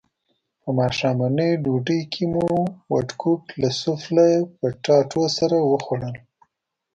په 0.61 0.69
ماښامنۍ 0.79 1.51
ډوډۍ 1.63 2.01
کې 2.13 2.23
مو 2.33 2.47
وډکوک 2.93 3.43
له 3.61 3.69
سوفله 3.81 4.27
پټاټو 4.59 5.23
سره 5.37 5.57
وخوړل. 5.71 6.15